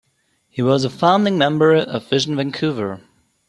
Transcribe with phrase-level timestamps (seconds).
[0.49, 3.01] He was a founding member of Vision Vancouver.